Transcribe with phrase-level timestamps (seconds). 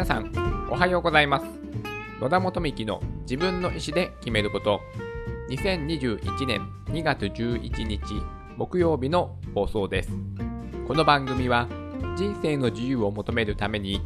[0.00, 0.32] 皆さん
[0.70, 1.46] おはようございます。
[2.22, 4.80] 野田元幹の自分の意思で決めること。
[5.50, 8.00] 2021年2月11日
[8.56, 10.10] 木曜日の放送です。
[10.88, 11.68] この番組は
[12.16, 14.00] 人生の自由を求めるために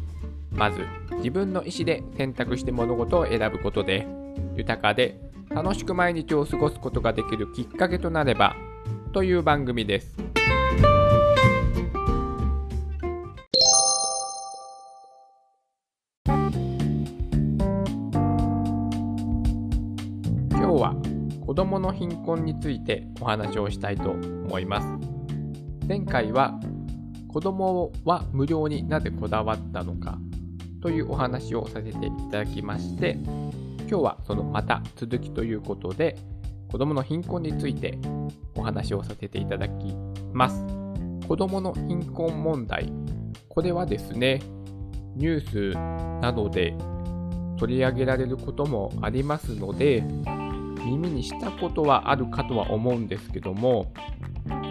[0.51, 0.81] まず
[1.19, 4.05] 自分の意思で選択して物事を選ぶことで
[4.57, 5.17] 豊かで
[5.49, 8.57] 楽しく毎日を過ごすことができるきっかけとなれば
[9.13, 10.24] という番組です。
[21.55, 24.87] 子どもの貧困についてお話をしたいと思います。
[25.87, 26.59] 前回は
[27.29, 30.17] 子どもは無料になぜこだわったのか
[30.81, 36.17] というお話をさせていただきまして今日はそのまた続きということで
[36.69, 37.97] 子どもの貧困について
[38.57, 39.95] お話をさせていただき
[40.33, 40.61] ます。
[41.25, 42.91] 子どもの貧困問題
[43.47, 44.41] これはですね
[45.15, 46.75] ニュースなどで
[47.57, 50.03] 取り上げられることもありますので
[50.85, 53.91] 耳にしたことはあるかとは思うんですけども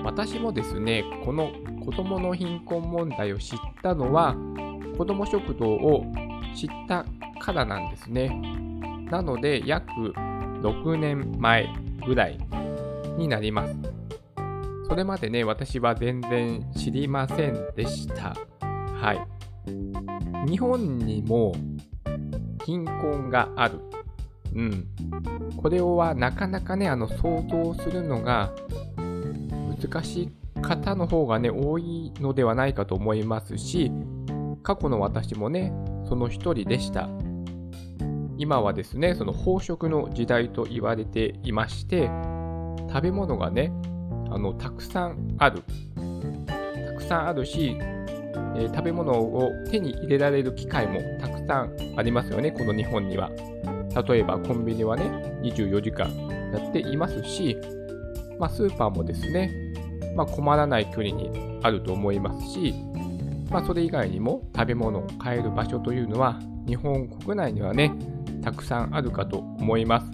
[0.04, 1.50] 私もですねこの
[1.84, 4.34] 子どもの貧困問題を知ったのは
[4.96, 6.06] 子ども食堂を
[6.54, 7.04] 知った
[7.40, 8.28] からなんですね。
[9.10, 9.90] なので約
[10.62, 11.68] 6年前
[12.06, 12.38] ぐらい
[13.18, 13.76] になります。
[14.88, 18.34] それまでね私は全然知りませんでした。
[18.94, 20.48] はい。
[20.48, 21.54] 日本にも
[22.64, 23.80] 貧困がある。
[24.54, 24.86] うん。
[25.56, 28.52] これはなかなかね、あの、想像するのが
[29.80, 33.90] 難しい方の方がね、多いのではないかと思いますし、
[34.62, 35.72] 過去の私もね、
[36.08, 37.08] その一人でした。
[38.36, 42.10] 今はですね、その飽食の時代と言われていまして、
[42.88, 43.72] 食べ物がね、
[44.30, 45.62] あの、たくさんある。
[46.46, 47.76] たくさんあるし、
[48.56, 53.30] えー、食べ物を手に入れられる機会もたくさんありますよね、この日本には。
[53.94, 55.04] 例えばコンビニはね、
[55.42, 56.08] 24時間
[56.52, 57.56] やっていますし、
[58.38, 59.50] まあ、スーパーもですね、
[60.16, 62.74] まあ、困らない国にあると思いますし、
[63.50, 67.92] まあ、それ以外にも食べ物を買える場所というのは日本国内にはね、
[68.42, 70.06] たくさんあるかと思います。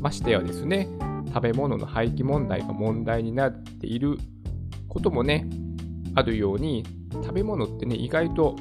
[0.00, 0.88] ましてやですね、
[1.28, 4.18] 食べ物の廃棄問題が問題になっている
[4.88, 5.48] こともね、
[6.14, 8.56] あるように、食べ物ってね、意外と、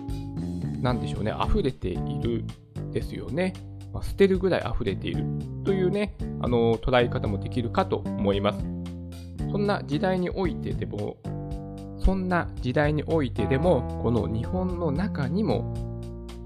[0.82, 2.44] なんでしょうね、溢れている
[2.92, 3.54] ですよね。
[3.96, 5.24] まあ、捨てるぐらい溢れている
[5.64, 8.60] というね、あの捉え方もできるかと思います。
[9.50, 11.16] そんな時代においてでも、
[12.04, 15.74] そんな時代においてでも、この日本の中にも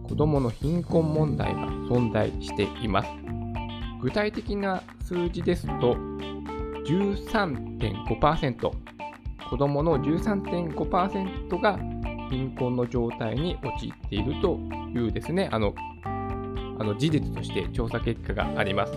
[0.08, 3.10] 子どもの貧困問題が存在しています。
[4.00, 5.96] 具体的な数字ですと、
[6.86, 8.72] 13.5%、
[9.50, 11.80] 子どもの13.5%が
[12.30, 14.60] 貧困の状態に陥っていると
[14.94, 15.74] いうですね、あの、
[16.80, 18.94] あの事実として調査結果があります。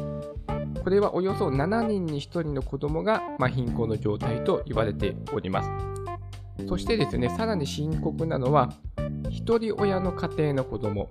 [0.83, 5.71] これはおよそ7人に1人の子どもが、まあ、貧困の状態と言われております。
[6.69, 8.73] そしてですね、さらに深刻なのは、
[9.31, 11.09] 一人親の家庭の子ども。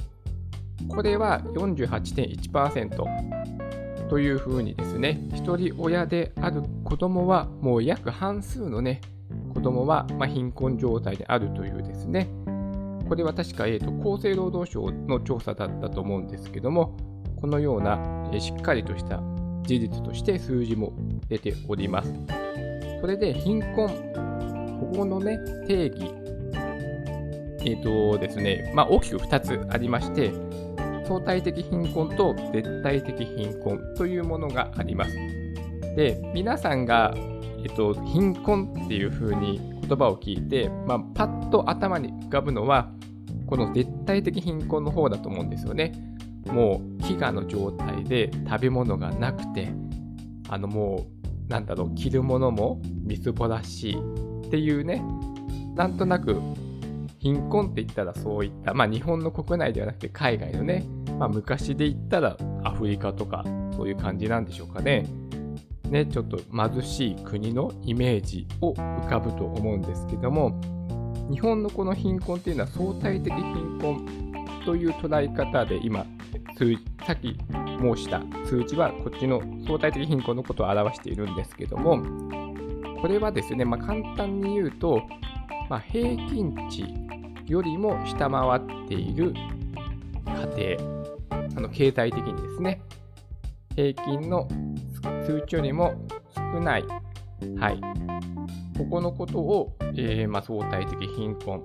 [0.89, 8.99] これは48.1%というふうにですね、一人親である子どもはもう約半数のね、
[9.53, 12.27] 子供は、ま貧困状態であるというですね、
[13.11, 16.95] これは確か、えーと、厚生労働省の調査だったと思うんですけども、
[17.41, 17.99] このような、
[18.31, 19.21] え、しっかりとした
[19.63, 20.93] 事実として数字も
[21.27, 22.13] 出ております。
[23.01, 23.89] それで貧困、
[24.79, 26.09] ここのね、定義、
[27.65, 30.31] えっ、ー、とですね、まあ、大きく2つありまして、
[31.05, 35.13] 相対的貧困と絶対的貧困というものがあります。
[35.97, 37.13] で、皆さんが
[37.63, 42.91] えっと、貧困っていう風に言葉を聞いて、まあ、パッと頭に浮かぶのは、
[43.51, 45.91] この絶対的貧困の方だと思うんですよね。
[46.47, 49.67] もう飢餓の状態で食べ物がなくて、
[50.47, 51.05] あのも
[51.49, 53.97] う、なんだろう、着るものもみすぼらしい
[54.47, 55.03] っていうね、
[55.75, 56.39] なんとなく
[57.19, 60.85] 貧困って言ったらそういった、まあ日本の国内ではなくて海外のね、
[61.19, 63.43] まあ昔で言ったらアフリカとか
[63.75, 65.05] そういう感じなんでしょうかね。
[65.89, 70.57] ね、ちょっと貧しい国のイメージを浮かぶと思うんですけども、
[71.31, 76.05] 日本のこの貧困っていうのは相対的貧困という捉え方で今、
[76.57, 76.75] 数
[77.05, 77.37] さっき
[77.79, 82.03] 申した数字はこっちの相対的貧困のことを表しているんですけども、
[83.01, 85.01] これはですね、まあ、簡単に言うと、
[85.69, 86.85] まあ、平均値
[87.47, 89.33] よりも下回っている
[90.55, 90.91] 家庭、
[91.57, 92.81] あの経済的にですね、
[93.75, 94.47] 平均の
[95.25, 95.93] 数値よりも
[96.35, 96.83] 少ない、
[97.57, 97.81] はい、
[98.77, 101.63] ここのことを、えー、まあ、相対的貧困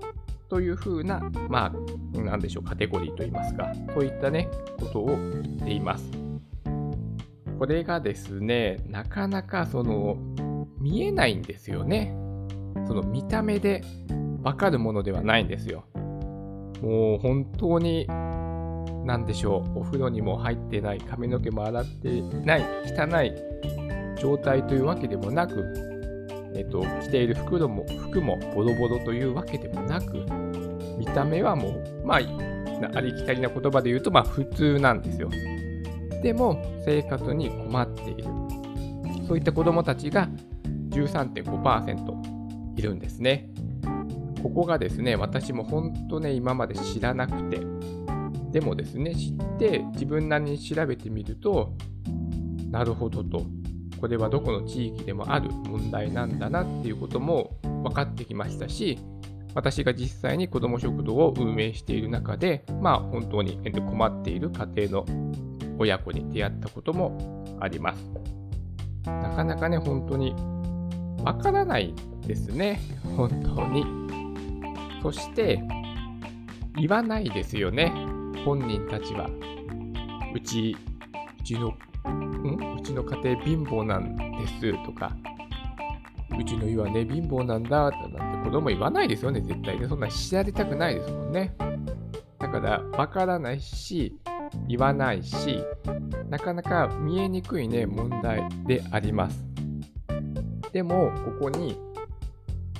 [0.48, 1.72] というふうな、ま
[2.14, 4.48] あ、なんでしょう、カテゴリーといいますか、そういったね、
[4.78, 6.10] ことを言っています。
[7.58, 10.16] これがですね、なかなかその、
[10.78, 12.14] 見えないんですよね。
[12.86, 13.82] その見た目で
[14.42, 15.84] わかるものではないんですよ。
[16.82, 18.06] もう本当に、
[19.06, 23.32] なんでしょう、お風呂にも入ってない、髪の毛も洗ってない、汚い
[24.20, 25.95] 状態というわけでもなく、
[26.56, 30.24] えっと、着ている服も服もボロボロというわけでもなく、
[30.98, 35.28] 見た目はもう、まあ、ありきたりな言葉で言うと、まあ普通なんですよ。
[36.22, 38.24] でも、生活に困っている。
[39.28, 40.28] そういった子供たちが
[40.90, 43.50] 13.5%いるんですね。
[44.42, 47.60] ここがですね、私も本当ね、今まで知らなくて、
[48.52, 51.74] でもですね、知って自分なりに調べてみると、
[52.70, 53.42] なるほどと、
[54.00, 58.98] これはどこの地域でもある問題なんだなっていうことも分かってきましたし、
[59.54, 65.06] 私が実際に子ども食堂を運営している中で、まあ本当に困っている家庭の
[65.78, 68.10] 親子に出会ったこともあります。
[69.06, 70.34] なかなかね、本当に
[71.24, 71.94] わからない
[72.26, 72.80] ですね。
[73.16, 73.84] 本当に。
[75.02, 75.62] そして、
[76.78, 77.92] 言わないですよね。
[78.44, 79.30] 本人たちは。
[80.34, 80.76] うち、
[81.40, 81.72] うちの、
[82.10, 85.16] んうちの家庭貧乏なんですとか、
[86.38, 89.86] うちの家はね、貧乏なんだってなんて子供言わないですよね、絶対ね。
[89.88, 91.54] そんな知られたくないですもんね。
[92.38, 94.16] だから、わからないし、
[94.68, 95.64] 言わないし、
[96.28, 99.46] なかなか見えにくいね、問題であります。
[100.72, 101.78] でも、ここに、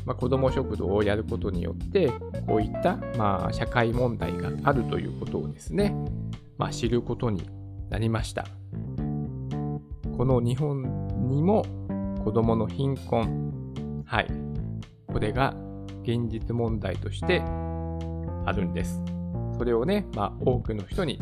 [0.05, 2.11] まあ、子ども食堂をやることによって、
[2.47, 5.95] こういった、まあ、社会問題があるということをですね、
[6.59, 7.49] まあ、知ることに
[7.91, 8.47] なりました。
[10.17, 10.83] この日本
[11.29, 11.63] にも
[12.25, 14.27] 子どもの貧困、はい、
[15.07, 15.55] これが
[16.03, 19.03] 現実問題としてあるんです。
[19.59, 21.19] それをね、まあ、多くの人に、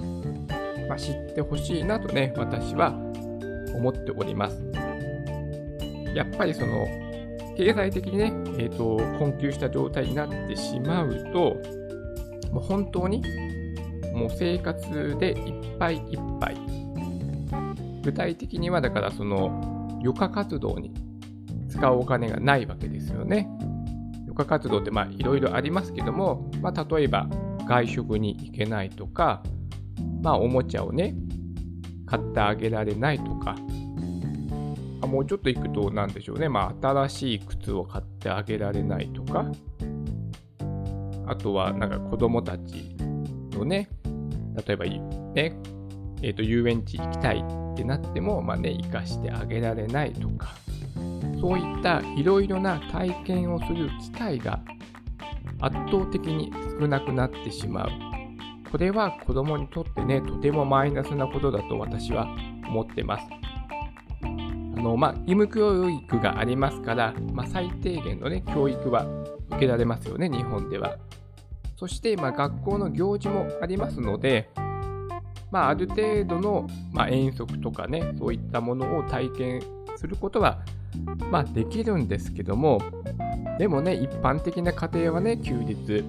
[0.89, 2.93] まあ、知ってほしいなとね、私は
[3.75, 4.65] 思っております。
[6.15, 6.87] やっぱりその、
[7.57, 11.57] 経済的にね、えっ、ー、と、困窮した状態になってしまうと、
[12.53, 13.23] もう本当に、
[14.13, 16.64] もう生活でいっぱいいっぱい。
[18.05, 20.93] 具体的には、だからその、余暇活動に
[21.69, 23.49] 使うお金がないわけですよね。
[24.27, 27.29] 余暇活動ってまあいろいろありますけども、まあ、例えば
[27.67, 29.43] 外食に行けないとか、
[30.23, 31.15] まあ、おもちゃをね、
[32.07, 33.57] 買ってあげられないとか
[35.05, 36.49] あ、もうちょっと行くと、なんでしょうね。
[36.49, 39.47] まあ、新しい靴を買ってあげられないとか、
[41.27, 42.97] あとは、なんか子供たち
[43.53, 43.89] のね、
[44.67, 45.57] 例えば、ね、
[46.23, 50.55] えっ、ー、と、遊園地行きたいってなっても、まあね、行かしてあげられないとか、
[51.41, 54.61] そういったいろいろな体験をする機会が
[55.61, 57.89] 圧倒的に少なくなってしまう。
[58.71, 62.29] これは子供にとってね、とてもマイナスなことだと私は
[62.67, 63.27] 思ってます。
[64.23, 64.27] あ
[64.81, 69.05] の、まあ、義務教育がありますから、まあ、最低限の、ね、教育は
[69.51, 70.97] 受けられますよね、日本では。
[71.77, 74.51] そして、まあ、学校の行事もありますので、
[75.55, 79.63] まあ、ある程度の、まあ、遠足とかね、そういったものを体験
[79.95, 80.59] することは、
[81.31, 82.83] まあ、できるんですけども、
[83.57, 86.03] でもね、一般的な家庭はね、休日、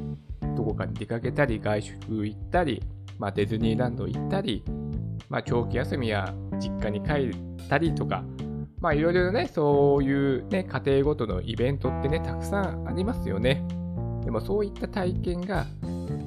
[0.58, 2.82] どこかに出かけたり、外食行ったり、
[3.20, 4.64] まあ、ディズニーランド行ったり、
[5.30, 8.24] まあ、長期休みや実家に帰ったりとか、
[8.82, 13.64] まあいろいろね、そういうね、家庭ごとのイベントってね、たくさんありますよね。
[14.24, 15.68] でもそういった体験が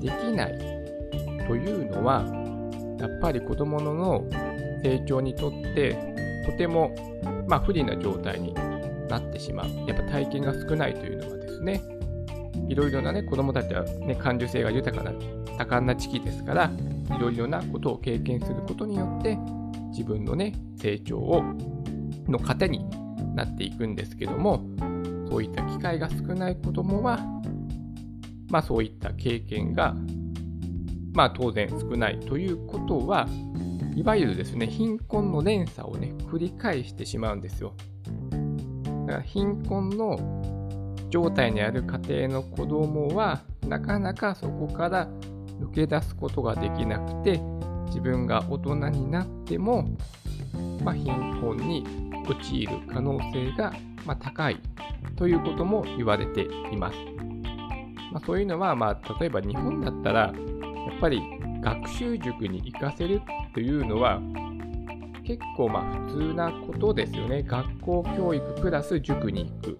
[0.00, 0.58] できない
[1.48, 2.24] というのは、
[2.98, 4.24] やっぱり子供の
[4.82, 5.96] 成長にとって
[6.46, 6.94] とても、
[7.46, 8.54] まあ、不利な状態に
[9.08, 9.66] なってしまう。
[9.86, 11.82] やっぱ体験が少ないというのはですね、
[12.68, 15.12] いろいろなね、子供たちはね、感受性が豊かな、
[15.56, 16.70] 多感な時期ですから、
[17.16, 19.38] いろいろなことを経験することによって、
[19.90, 21.42] 自分のね、成長を
[22.28, 22.84] の糧に
[23.34, 24.62] なっていくんですけども、
[25.30, 27.18] そういった機会が少ない子どもは、
[28.50, 29.94] まあそういった経験が、
[31.12, 33.28] まあ当然少ないということは、
[33.94, 37.74] いわゆるですね、貧困の連鎖をね、繰り返してしまうんですよ。
[39.06, 40.18] だから貧困の
[41.10, 45.08] 状態にある家庭の子供は、なかなかそこから
[45.60, 47.40] 抜け出すことができなくて、
[47.86, 49.88] 自分が大人になっても、
[50.84, 51.84] まあ、貧困に
[52.28, 53.72] 陥る可能性が、
[54.06, 54.60] ま、高い
[55.16, 56.98] ということも言われています。
[58.12, 60.32] まあ、そういうのは、まあ、例えば日本だったら、
[60.88, 61.20] やっぱり
[61.60, 63.20] 学習塾に行かせる
[63.52, 64.20] というのは、
[65.22, 67.42] 結構まあ普通なことですよね。
[67.42, 69.78] 学校教育プラス塾に行く。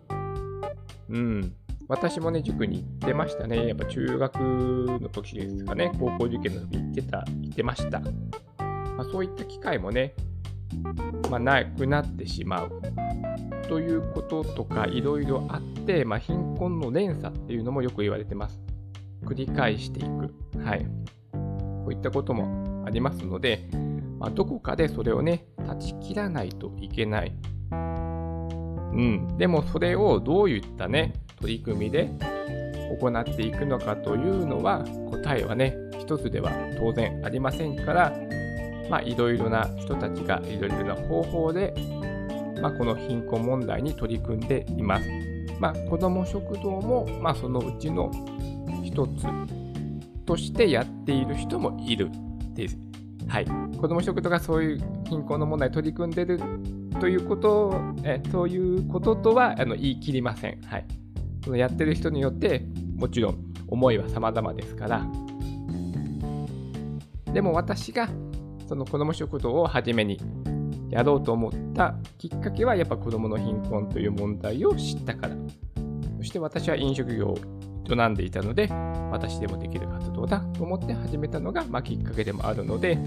[1.09, 1.53] うん。
[1.89, 3.69] 私もね、塾に行ってましたね。
[3.69, 8.01] やっぱ中学の時ですかね、高校受験の時行ってた、行ってました。
[8.01, 8.11] ま
[8.99, 10.13] あ、そういった機会もね、
[11.31, 12.83] まあ、なくなってしまう
[13.69, 18.61] ということとかいろいろあって、まあ、貧困の連鎖っていうのもよく言われてます。
[19.25, 20.35] 繰り返していく。
[20.65, 20.87] はい。
[21.33, 23.69] こういったこともありますので、
[24.19, 27.33] まあ、どこかでそれをね、断ち切らないといけない。
[27.71, 29.37] うん。
[29.39, 32.11] でもそれをどういったね、取り組みで
[33.01, 38.13] 行っていくのかというのは、答えはね、一つでは当然ありませんから、
[38.89, 41.75] まあ、いろいろな人たちがいろいろな方法で、
[42.61, 45.09] まあ、この貧困問題に取り組んでいます。
[45.61, 48.11] まあ、子ども食堂も、まあ、そのうちの
[48.89, 49.27] 一つ
[50.25, 52.11] としてやっている人もいる
[52.55, 52.79] です。
[53.29, 53.47] はい。
[53.79, 56.41] 子ども食堂がそういう貧困の問題に取り組んでいる
[56.99, 60.61] ということえそういうこととはあの言い切りません。
[60.63, 60.87] はい。
[61.45, 62.65] そのやってる人によって
[62.97, 65.07] もちろん思いは様々ですから。
[67.33, 68.09] でも私が
[68.67, 70.19] その子ども食堂を初めに
[70.91, 75.35] やろうと思ったきっかけはやっぱ子どもの貧困という問題を知ったから
[76.17, 77.35] そして私は飲食業
[77.91, 78.69] 営んでいたので
[79.11, 82.99] 私でもできる活動だと思って始めたのが、まあ、きっかけでもあるので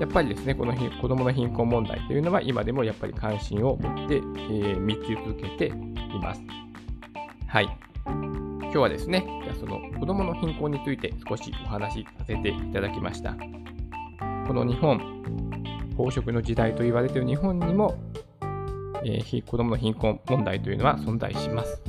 [0.00, 5.72] やっぱりですねこの子どもの貧困問題というのは今でもやっぱり関心を持って、えー、見続けてい
[6.20, 6.42] ます。
[7.48, 7.78] はい。
[8.04, 13.34] 今日はですねじゃその子どもの貧困について少しお話しさせていただきました。
[14.46, 14.98] この日本
[15.96, 17.96] 飽食の時代と言われている日本にも、
[19.02, 21.82] えー、子どもの貧困問題というのは存在します。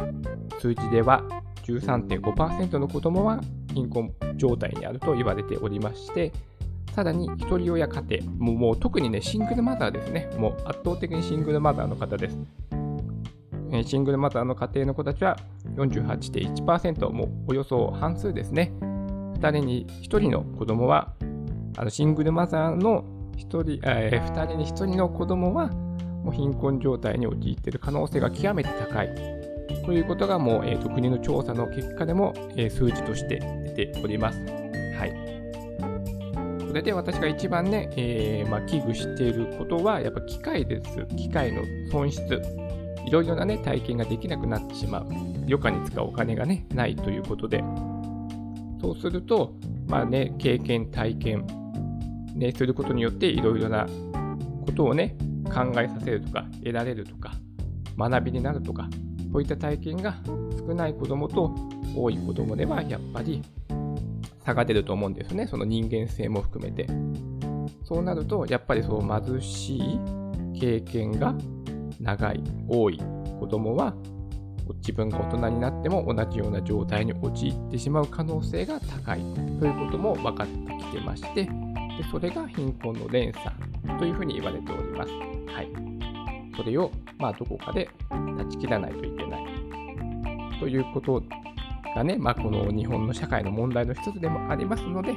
[0.59, 1.23] 数字では
[1.67, 3.41] 13.5%の子どもは
[3.73, 6.31] 貧困状態にあると言われておりまして、
[6.93, 10.29] さらに、ひとり親家庭、もうもう特にね、シングルマザーですね。
[10.37, 12.39] もう圧倒的にシングルマザーの方です。
[13.71, 15.37] えシングルマザーの家庭の子たちは
[15.75, 18.73] 48.1%、もうおよそ半数ですね。
[18.81, 21.13] 2人に1人の子供は、
[21.77, 23.03] あのシングルマザーの
[23.37, 29.36] 1人、えー、2人に1人の子供はもう貧困状態に陥っている可能性が極めて高い
[29.85, 33.39] ということがもう、えーと、国の調査の結果でも、えー、数字として
[33.75, 34.39] 出ております。
[34.97, 35.27] はい。
[36.67, 41.05] それで私が一番ね、えー、まあ、危惧していることはやっぱ機械です。
[41.15, 42.41] 機械の損失。
[43.05, 45.07] いろいろなね、体験ができなくなってしまう。
[45.47, 47.63] 余暇に使うお金がね、ないということで。
[48.81, 49.53] そうすると、
[49.87, 51.47] まあね、経験、体験、
[52.35, 53.87] ね、することによっていろいろな
[54.65, 57.31] ことをね、考えさせるとか、得られるとか、
[57.97, 58.89] 学びになるとか、
[59.37, 60.15] こういった体験が
[60.67, 61.53] 少ない子供と
[61.95, 63.43] 多い子供ではやっぱり
[64.43, 65.45] 差が出ると思うんですね。
[65.45, 66.87] その人間性も含めて。
[67.83, 69.99] そうなると、やっぱりそう貧しい
[70.59, 71.35] 経験が
[72.01, 72.99] 長い、多い
[73.39, 73.93] 子供は
[74.77, 79.19] 自分が大人になっても同じような状態に陥ってしまう可能性が高い
[79.59, 81.51] ということも分かってきてまして、で
[82.09, 83.55] それが貧困の連鎖
[83.99, 85.11] というふうに言われております。
[85.45, 85.86] はい。
[86.57, 89.45] それを、まあ、どこかで断ち切らないといけない。
[90.59, 91.21] ということ
[91.95, 95.13] がね、まあ、この日本の社会の問題の一つでもありますので、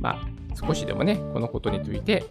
[0.00, 2.24] まあ、少しでもね、このことについて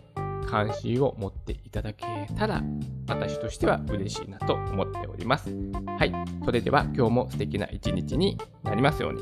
[0.46, 2.06] 関心を持っていただけ
[2.38, 2.62] たら、
[3.08, 5.50] 私としては嬉しいなと思っております。
[5.98, 6.12] はい。
[6.44, 9.22] それでは今日も素敵な一日になりますように。